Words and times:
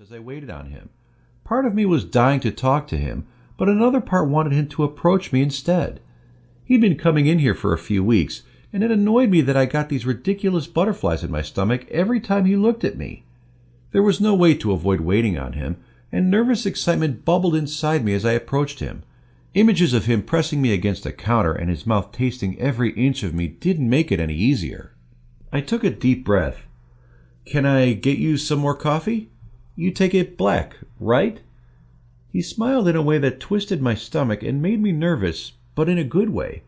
as 0.00 0.12
I 0.12 0.18
waited 0.18 0.48
on 0.48 0.70
him. 0.70 0.88
Part 1.44 1.66
of 1.66 1.74
me 1.74 1.84
was 1.84 2.04
dying 2.04 2.40
to 2.40 2.50
talk 2.50 2.86
to 2.88 2.96
him, 2.96 3.26
but 3.58 3.68
another 3.68 4.00
part 4.00 4.30
wanted 4.30 4.54
him 4.54 4.66
to 4.68 4.82
approach 4.82 5.30
me 5.30 5.42
instead. 5.42 6.00
He'd 6.64 6.80
been 6.80 6.96
coming 6.96 7.26
in 7.26 7.38
here 7.38 7.54
for 7.54 7.74
a 7.74 7.78
few 7.78 8.02
weeks, 8.02 8.42
and 8.72 8.82
it 8.82 8.90
annoyed 8.90 9.28
me 9.28 9.42
that 9.42 9.58
I 9.58 9.66
got 9.66 9.90
these 9.90 10.06
ridiculous 10.06 10.66
butterflies 10.66 11.22
in 11.22 11.30
my 11.30 11.42
stomach 11.42 11.86
every 11.90 12.18
time 12.18 12.46
he 12.46 12.56
looked 12.56 12.82
at 12.82 12.96
me. 12.96 13.24
There 13.92 14.02
was 14.02 14.22
no 14.22 14.34
way 14.34 14.54
to 14.54 14.72
avoid 14.72 15.02
waiting 15.02 15.36
on 15.38 15.52
him, 15.52 15.76
and 16.10 16.30
nervous 16.30 16.64
excitement 16.64 17.26
bubbled 17.26 17.54
inside 17.54 18.02
me 18.02 18.14
as 18.14 18.24
I 18.24 18.32
approached 18.32 18.80
him. 18.80 19.02
Images 19.52 19.92
of 19.92 20.06
him 20.06 20.22
pressing 20.22 20.62
me 20.62 20.72
against 20.72 21.04
a 21.04 21.12
counter 21.12 21.52
and 21.52 21.68
his 21.68 21.86
mouth 21.86 22.10
tasting 22.10 22.58
every 22.58 22.92
inch 22.92 23.22
of 23.22 23.34
me 23.34 23.48
didn't 23.48 23.90
make 23.90 24.10
it 24.10 24.18
any 24.18 24.34
easier. 24.34 24.94
I 25.52 25.60
took 25.60 25.84
a 25.84 25.90
deep 25.90 26.24
breath. 26.24 26.62
Can 27.44 27.66
I 27.66 27.92
get 27.92 28.16
you 28.16 28.38
some 28.38 28.60
more 28.60 28.74
coffee? 28.74 29.28
You 29.80 29.90
take 29.90 30.12
it 30.12 30.36
black, 30.36 30.76
right? 30.98 31.40
He 32.30 32.42
smiled 32.42 32.86
in 32.86 32.96
a 32.96 33.00
way 33.00 33.16
that 33.16 33.40
twisted 33.40 33.80
my 33.80 33.94
stomach 33.94 34.42
and 34.42 34.60
made 34.60 34.78
me 34.78 34.92
nervous, 34.92 35.52
but 35.74 35.88
in 35.88 35.96
a 35.96 36.04
good 36.04 36.28
way. 36.28 36.64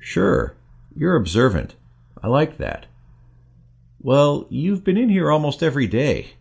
Sure, 0.00 0.56
you're 0.92 1.14
observant. 1.14 1.76
I 2.20 2.26
like 2.26 2.58
that. 2.58 2.86
Well, 4.00 4.48
you've 4.50 4.82
been 4.82 4.96
in 4.96 5.08
here 5.08 5.30
almost 5.30 5.62
every 5.62 5.86
day. 5.86 6.32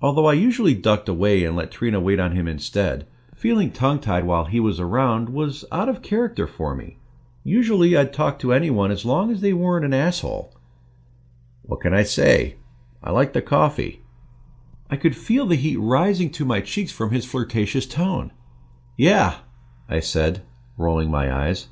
Although 0.00 0.26
I 0.26 0.32
usually 0.32 0.74
ducked 0.74 1.08
away 1.08 1.44
and 1.44 1.54
let 1.54 1.70
Trina 1.70 2.00
wait 2.00 2.18
on 2.18 2.32
him 2.32 2.48
instead, 2.48 3.06
feeling 3.36 3.70
tongue 3.70 4.00
tied 4.00 4.24
while 4.24 4.46
he 4.46 4.58
was 4.58 4.80
around 4.80 5.28
was 5.28 5.64
out 5.70 5.88
of 5.88 6.02
character 6.02 6.48
for 6.48 6.74
me. 6.74 6.98
Usually 7.44 7.96
I'd 7.96 8.12
talk 8.12 8.40
to 8.40 8.52
anyone 8.52 8.90
as 8.90 9.04
long 9.04 9.30
as 9.30 9.42
they 9.42 9.52
weren't 9.52 9.84
an 9.84 9.94
asshole. 9.94 10.52
What 11.62 11.82
can 11.82 11.94
I 11.94 12.02
say? 12.02 12.56
I 13.00 13.12
like 13.12 13.32
the 13.32 13.42
coffee. 13.42 14.01
I 14.92 14.96
could 14.96 15.16
feel 15.16 15.46
the 15.46 15.56
heat 15.56 15.78
rising 15.78 16.28
to 16.32 16.44
my 16.44 16.60
cheeks 16.60 16.92
from 16.92 17.12
his 17.12 17.24
flirtatious 17.24 17.86
tone. 17.86 18.30
Yeah, 18.94 19.38
I 19.88 20.00
said, 20.00 20.42
rolling 20.76 21.10
my 21.10 21.34
eyes. 21.34 21.68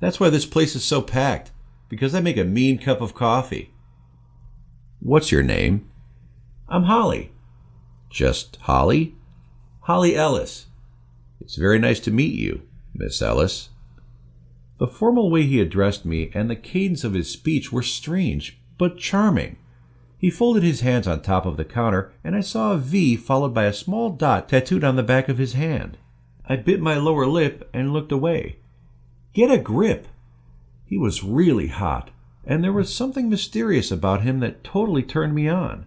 That's 0.00 0.18
why 0.18 0.28
this 0.28 0.44
place 0.44 0.74
is 0.74 0.84
so 0.84 1.00
packed, 1.00 1.52
because 1.88 2.16
I 2.16 2.20
make 2.20 2.36
a 2.36 2.42
mean 2.42 2.78
cup 2.78 3.00
of 3.00 3.14
coffee. 3.14 3.72
What's 4.98 5.30
your 5.30 5.44
name? 5.44 5.88
I'm 6.68 6.82
Holly. 6.82 7.30
Just 8.10 8.56
Holly? 8.62 9.14
Holly 9.82 10.16
Ellis. 10.16 10.66
It's 11.40 11.54
very 11.54 11.78
nice 11.78 12.00
to 12.00 12.10
meet 12.10 12.34
you, 12.34 12.62
Miss 12.92 13.22
Ellis. 13.22 13.68
The 14.80 14.88
formal 14.88 15.30
way 15.30 15.44
he 15.44 15.60
addressed 15.60 16.04
me 16.04 16.32
and 16.34 16.50
the 16.50 16.56
cadence 16.56 17.04
of 17.04 17.14
his 17.14 17.30
speech 17.30 17.70
were 17.70 17.82
strange, 17.84 18.58
but 18.78 18.98
charming. 18.98 19.58
He 20.24 20.30
folded 20.30 20.62
his 20.62 20.80
hands 20.80 21.06
on 21.06 21.20
top 21.20 21.44
of 21.44 21.58
the 21.58 21.66
counter, 21.66 22.10
and 22.24 22.34
I 22.34 22.40
saw 22.40 22.72
a 22.72 22.78
V 22.78 23.14
followed 23.14 23.52
by 23.52 23.64
a 23.64 23.74
small 23.74 24.08
dot 24.08 24.48
tattooed 24.48 24.82
on 24.82 24.96
the 24.96 25.02
back 25.02 25.28
of 25.28 25.36
his 25.36 25.52
hand. 25.52 25.98
I 26.48 26.56
bit 26.56 26.80
my 26.80 26.96
lower 26.96 27.26
lip 27.26 27.68
and 27.74 27.92
looked 27.92 28.10
away. 28.10 28.56
Get 29.34 29.50
a 29.50 29.58
grip! 29.58 30.08
He 30.86 30.96
was 30.96 31.22
really 31.22 31.66
hot, 31.66 32.08
and 32.46 32.64
there 32.64 32.72
was 32.72 32.90
something 32.90 33.28
mysterious 33.28 33.90
about 33.90 34.22
him 34.22 34.40
that 34.40 34.64
totally 34.64 35.02
turned 35.02 35.34
me 35.34 35.46
on. 35.46 35.84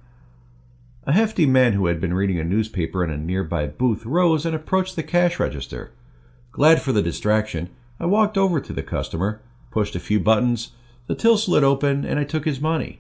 A 1.07 1.13
hefty 1.13 1.47
man 1.47 1.73
who 1.73 1.87
had 1.87 1.99
been 1.99 2.13
reading 2.13 2.37
a 2.37 2.43
newspaper 2.43 3.03
in 3.03 3.09
a 3.09 3.17
nearby 3.17 3.65
booth 3.65 4.05
rose 4.05 4.45
and 4.45 4.55
approached 4.55 4.95
the 4.95 5.01
cash 5.01 5.39
register. 5.39 5.93
Glad 6.51 6.79
for 6.79 6.91
the 6.91 7.01
distraction, 7.01 7.71
I 7.99 8.05
walked 8.05 8.37
over 8.37 8.59
to 8.59 8.71
the 8.71 8.83
customer, 8.83 9.41
pushed 9.71 9.95
a 9.95 9.99
few 9.99 10.19
buttons, 10.19 10.73
the 11.07 11.15
till 11.15 11.39
slid 11.39 11.63
open, 11.63 12.05
and 12.05 12.19
I 12.19 12.23
took 12.23 12.45
his 12.45 12.61
money. 12.61 12.99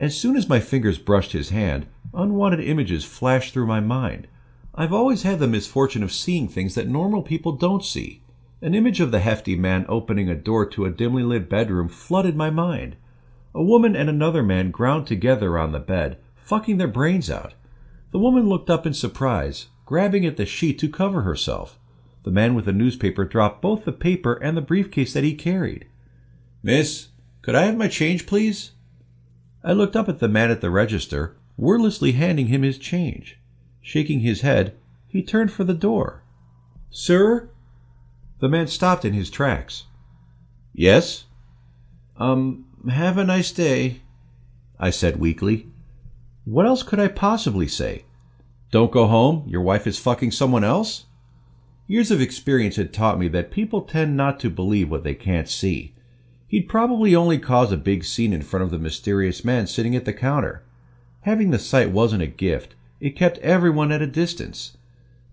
As 0.00 0.16
soon 0.16 0.36
as 0.36 0.48
my 0.48 0.60
fingers 0.60 0.96
brushed 0.96 1.32
his 1.32 1.50
hand, 1.50 1.86
unwanted 2.14 2.60
images 2.60 3.04
flashed 3.04 3.52
through 3.52 3.66
my 3.66 3.80
mind. 3.80 4.28
I've 4.74 4.92
always 4.92 5.24
had 5.24 5.40
the 5.40 5.48
misfortune 5.48 6.04
of 6.04 6.12
seeing 6.12 6.46
things 6.46 6.76
that 6.76 6.86
normal 6.86 7.22
people 7.22 7.52
don't 7.52 7.84
see. 7.84 8.22
An 8.62 8.74
image 8.74 9.00
of 9.00 9.10
the 9.10 9.18
hefty 9.18 9.56
man 9.56 9.84
opening 9.88 10.28
a 10.28 10.36
door 10.36 10.66
to 10.66 10.84
a 10.84 10.90
dimly 10.90 11.24
lit 11.24 11.48
bedroom 11.48 11.88
flooded 11.88 12.36
my 12.36 12.48
mind. 12.48 12.94
A 13.54 13.62
woman 13.62 13.96
and 13.96 14.08
another 14.08 14.42
man 14.42 14.70
ground 14.70 15.08
together 15.08 15.58
on 15.58 15.72
the 15.72 15.80
bed, 15.80 16.18
fucking 16.36 16.76
their 16.76 16.86
brains 16.86 17.28
out. 17.28 17.54
The 18.12 18.20
woman 18.20 18.48
looked 18.48 18.70
up 18.70 18.86
in 18.86 18.94
surprise, 18.94 19.66
grabbing 19.84 20.24
at 20.24 20.36
the 20.36 20.46
sheet 20.46 20.78
to 20.78 20.88
cover 20.88 21.22
herself. 21.22 21.76
The 22.22 22.30
man 22.30 22.54
with 22.54 22.66
the 22.66 22.72
newspaper 22.72 23.24
dropped 23.24 23.62
both 23.62 23.84
the 23.84 23.92
paper 23.92 24.34
and 24.34 24.56
the 24.56 24.62
briefcase 24.62 25.12
that 25.14 25.24
he 25.24 25.34
carried. 25.34 25.86
Miss, 26.62 27.08
could 27.42 27.56
I 27.56 27.62
have 27.62 27.76
my 27.76 27.88
change, 27.88 28.26
please? 28.26 28.72
I 29.62 29.72
looked 29.72 29.96
up 29.96 30.08
at 30.08 30.20
the 30.20 30.28
man 30.28 30.50
at 30.50 30.60
the 30.60 30.70
register, 30.70 31.36
wordlessly 31.56 32.12
handing 32.12 32.46
him 32.46 32.62
his 32.62 32.78
change. 32.78 33.38
Shaking 33.80 34.20
his 34.20 34.42
head, 34.42 34.76
he 35.08 35.22
turned 35.22 35.52
for 35.52 35.64
the 35.64 35.74
door. 35.74 36.22
Sir? 36.90 37.50
The 38.40 38.48
man 38.48 38.68
stopped 38.68 39.04
in 39.04 39.14
his 39.14 39.30
tracks. 39.30 39.84
Yes? 40.72 41.24
Um, 42.16 42.66
have 42.88 43.18
a 43.18 43.24
nice 43.24 43.50
day, 43.50 44.02
I 44.78 44.90
said 44.90 45.18
weakly. 45.18 45.66
What 46.44 46.66
else 46.66 46.82
could 46.82 47.00
I 47.00 47.08
possibly 47.08 47.66
say? 47.68 48.04
Don't 48.70 48.92
go 48.92 49.06
home, 49.06 49.44
your 49.48 49.62
wife 49.62 49.86
is 49.86 49.98
fucking 49.98 50.30
someone 50.30 50.64
else? 50.64 51.06
Years 51.86 52.10
of 52.10 52.20
experience 52.20 52.76
had 52.76 52.92
taught 52.92 53.18
me 53.18 53.28
that 53.28 53.50
people 53.50 53.82
tend 53.82 54.16
not 54.16 54.38
to 54.40 54.50
believe 54.50 54.90
what 54.90 55.04
they 55.04 55.14
can't 55.14 55.48
see. 55.48 55.94
He'd 56.48 56.68
probably 56.68 57.14
only 57.14 57.38
cause 57.38 57.72
a 57.72 57.76
big 57.76 58.04
scene 58.04 58.32
in 58.32 58.40
front 58.40 58.64
of 58.64 58.70
the 58.70 58.78
mysterious 58.78 59.44
man 59.44 59.66
sitting 59.66 59.94
at 59.94 60.06
the 60.06 60.14
counter. 60.14 60.62
Having 61.20 61.50
the 61.50 61.58
sight 61.58 61.90
wasn't 61.90 62.22
a 62.22 62.26
gift, 62.26 62.74
it 63.00 63.16
kept 63.16 63.36
everyone 63.38 63.92
at 63.92 64.00
a 64.00 64.06
distance. 64.06 64.78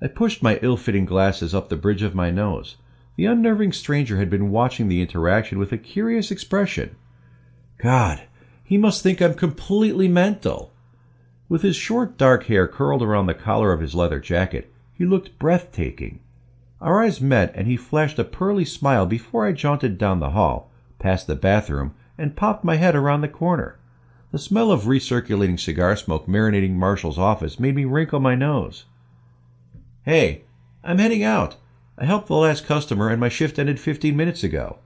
I 0.01 0.07
pushed 0.07 0.43
my 0.43 0.59
ill 0.61 0.75
fitting 0.75 1.05
glasses 1.05 1.55
up 1.55 1.69
the 1.69 1.77
bridge 1.77 2.01
of 2.01 2.15
my 2.15 2.31
nose. 2.31 2.75
The 3.15 3.27
unnerving 3.27 3.71
stranger 3.71 4.17
had 4.17 4.29
been 4.29 4.51
watching 4.51 4.89
the 4.89 5.01
interaction 5.01 5.57
with 5.57 5.71
a 5.71 5.77
curious 5.77 6.31
expression. 6.31 6.97
God, 7.77 8.23
he 8.61 8.77
must 8.77 9.01
think 9.01 9.21
I'm 9.21 9.35
completely 9.35 10.09
mental. 10.09 10.73
With 11.47 11.61
his 11.61 11.77
short 11.77 12.17
dark 12.17 12.47
hair 12.47 12.67
curled 12.67 13.01
around 13.01 13.27
the 13.27 13.33
collar 13.33 13.71
of 13.71 13.79
his 13.79 13.95
leather 13.95 14.19
jacket, 14.19 14.69
he 14.93 15.05
looked 15.05 15.39
breathtaking. 15.39 16.19
Our 16.81 17.01
eyes 17.01 17.21
met, 17.21 17.53
and 17.55 17.67
he 17.67 17.77
flashed 17.77 18.19
a 18.19 18.25
pearly 18.25 18.65
smile 18.65 19.05
before 19.05 19.45
I 19.45 19.53
jaunted 19.53 19.97
down 19.97 20.19
the 20.19 20.31
hall, 20.31 20.69
past 21.05 21.27
the 21.27 21.35
bathroom, 21.35 21.93
and 22.17 22.35
popped 22.35 22.63
my 22.63 22.77
head 22.77 22.95
around 22.95 23.21
the 23.21 23.27
corner. 23.27 23.77
The 24.31 24.39
smell 24.39 24.71
of 24.71 24.85
recirculating 24.85 25.59
cigar 25.59 25.95
smoke 25.95 26.25
marinating 26.25 26.71
Marshall's 26.71 27.19
office 27.19 27.59
made 27.59 27.75
me 27.75 27.85
wrinkle 27.85 28.19
my 28.19 28.33
nose. 28.33 28.85
Hey, 30.01 30.45
I'm 30.83 30.97
heading 30.97 31.21
out. 31.21 31.57
I 31.95 32.05
helped 32.05 32.25
the 32.25 32.33
last 32.33 32.65
customer, 32.65 33.09
and 33.09 33.19
my 33.19 33.29
shift 33.29 33.59
ended 33.59 33.79
fifteen 33.79 34.17
minutes 34.17 34.43
ago. 34.43 34.79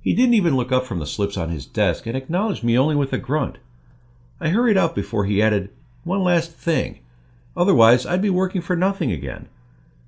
He 0.00 0.14
didn't 0.14 0.32
even 0.32 0.56
look 0.56 0.72
up 0.72 0.86
from 0.86 0.98
the 0.98 1.06
slips 1.06 1.36
on 1.36 1.50
his 1.50 1.66
desk 1.66 2.06
and 2.06 2.16
acknowledged 2.16 2.64
me 2.64 2.78
only 2.78 2.96
with 2.96 3.12
a 3.12 3.18
grunt. 3.18 3.58
I 4.40 4.48
hurried 4.48 4.78
out 4.78 4.94
before 4.94 5.26
he 5.26 5.42
added, 5.42 5.68
One 6.04 6.24
last 6.24 6.52
thing. 6.52 7.00
Otherwise, 7.54 8.06
I'd 8.06 8.22
be 8.22 8.30
working 8.30 8.62
for 8.62 8.76
nothing 8.76 9.12
again. 9.12 9.50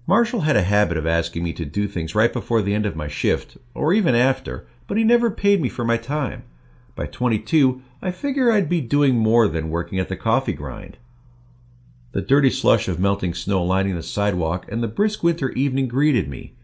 Marshall 0.06 0.40
had 0.40 0.56
a 0.56 0.62
habit 0.62 0.96
of 0.96 1.06
asking 1.06 1.44
me 1.44 1.52
to 1.52 1.66
do 1.66 1.88
things 1.88 2.14
right 2.14 2.32
before 2.32 2.62
the 2.62 2.74
end 2.74 2.86
of 2.86 2.96
my 2.96 3.06
shift, 3.06 3.58
or 3.74 3.92
even 3.92 4.14
after, 4.14 4.66
but 4.86 4.96
he 4.96 5.04
never 5.04 5.30
paid 5.30 5.60
me 5.60 5.68
for 5.68 5.84
my 5.84 5.96
time. 5.96 6.44
By 6.94 7.06
22, 7.06 7.82
I 8.00 8.10
figure 8.10 8.50
I'd 8.50 8.68
be 8.68 8.80
doing 8.80 9.16
more 9.16 9.48
than 9.48 9.70
working 9.70 9.98
at 9.98 10.08
the 10.08 10.16
coffee 10.16 10.52
grind. 10.52 10.96
The 12.12 12.22
dirty 12.22 12.50
slush 12.50 12.88
of 12.88 12.98
melting 12.98 13.34
snow 13.34 13.62
lining 13.62 13.94
the 13.94 14.02
sidewalk 14.02 14.66
and 14.70 14.82
the 14.82 14.88
brisk 14.88 15.22
winter 15.22 15.50
evening 15.50 15.88
greeted 15.88 16.28
me. 16.28 16.54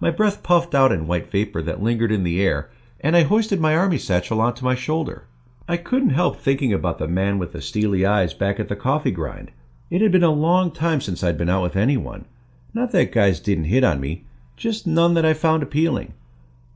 My 0.00 0.10
breath 0.10 0.42
puffed 0.42 0.74
out 0.74 0.90
in 0.90 1.06
white 1.06 1.30
vapor 1.30 1.60
that 1.62 1.82
lingered 1.82 2.10
in 2.10 2.24
the 2.24 2.40
air, 2.40 2.70
and 3.00 3.14
I 3.16 3.22
hoisted 3.22 3.60
my 3.60 3.76
army 3.76 3.98
satchel 3.98 4.40
onto 4.40 4.64
my 4.64 4.74
shoulder. 4.74 5.26
I 5.68 5.76
couldn't 5.76 6.10
help 6.10 6.38
thinking 6.38 6.72
about 6.72 6.98
the 6.98 7.08
man 7.08 7.38
with 7.38 7.52
the 7.52 7.60
steely 7.60 8.06
eyes 8.06 8.32
back 8.32 8.58
at 8.58 8.68
the 8.68 8.76
coffee 8.76 9.10
grind. 9.10 9.50
It 9.90 10.00
had 10.00 10.12
been 10.12 10.24
a 10.24 10.30
long 10.30 10.70
time 10.70 11.00
since 11.00 11.22
I'd 11.22 11.36
been 11.36 11.50
out 11.50 11.62
with 11.62 11.76
anyone. 11.76 12.24
Not 12.72 12.92
that 12.92 13.12
guys 13.12 13.38
didn't 13.38 13.64
hit 13.64 13.84
on 13.84 14.00
me, 14.00 14.24
just 14.56 14.86
none 14.86 15.14
that 15.14 15.26
I 15.26 15.34
found 15.34 15.62
appealing. 15.62 16.14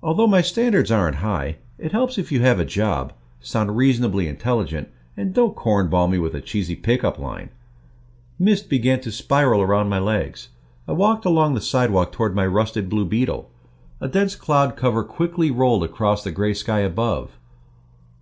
Although 0.07 0.29
my 0.29 0.41
standards 0.41 0.93
aren't 0.93 1.17
high, 1.17 1.57
it 1.79 1.91
helps 1.91 2.17
if 2.17 2.31
you 2.31 2.41
have 2.41 2.61
a 2.61 2.65
job, 2.65 3.13
sound 3.41 3.77
reasonably 3.77 4.29
intelligent, 4.29 4.89
and 5.17 5.35
don't 5.35 5.57
cornball 5.57 6.09
me 6.09 6.17
with 6.17 6.33
a 6.33 6.41
cheesy 6.41 6.77
pickup 6.77 7.19
line. 7.19 7.51
Mist 8.39 8.69
began 8.69 9.01
to 9.01 9.11
spiral 9.11 9.61
around 9.61 9.89
my 9.89 9.99
legs. 9.99 10.51
I 10.87 10.93
walked 10.93 11.25
along 11.25 11.55
the 11.55 11.61
sidewalk 11.61 12.13
toward 12.13 12.37
my 12.37 12.47
rusted 12.47 12.89
blue 12.89 13.05
beetle. 13.05 13.51
A 14.01 14.07
dense 14.07 14.37
cloud 14.37 14.77
cover 14.77 15.03
quickly 15.03 15.51
rolled 15.51 15.83
across 15.83 16.23
the 16.23 16.31
gray 16.31 16.55
sky 16.55 16.81
above. 16.81 17.37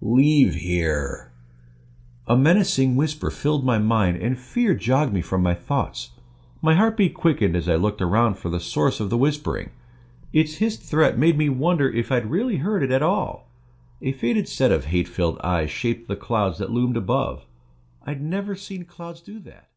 Leave 0.00 0.54
here. 0.54 1.32
A 2.26 2.34
menacing 2.34 2.96
whisper 2.96 3.30
filled 3.30 3.62
my 3.62 3.76
mind, 3.76 4.16
and 4.22 4.38
fear 4.38 4.72
jogged 4.72 5.12
me 5.12 5.20
from 5.20 5.42
my 5.42 5.52
thoughts. 5.52 6.12
My 6.62 6.76
heartbeat 6.76 7.12
quickened 7.12 7.54
as 7.54 7.68
I 7.68 7.74
looked 7.74 8.00
around 8.00 8.38
for 8.38 8.48
the 8.48 8.58
source 8.58 9.00
of 9.00 9.10
the 9.10 9.18
whispering. 9.18 9.68
Its 10.34 10.56
hissed 10.56 10.82
threat 10.82 11.16
made 11.16 11.38
me 11.38 11.48
wonder 11.48 11.88
if 11.88 12.10
I'd 12.10 12.28
really 12.28 12.56
heard 12.56 12.82
it 12.82 12.90
at 12.90 13.04
all. 13.04 13.48
A 14.02 14.10
faded 14.10 14.48
set 14.48 14.72
of 14.72 14.86
hate 14.86 15.06
filled 15.06 15.40
eyes 15.42 15.70
shaped 15.70 16.08
the 16.08 16.16
clouds 16.16 16.58
that 16.58 16.72
loomed 16.72 16.96
above. 16.96 17.46
I'd 18.04 18.20
never 18.20 18.56
seen 18.56 18.84
clouds 18.84 19.20
do 19.20 19.38
that. 19.40 19.68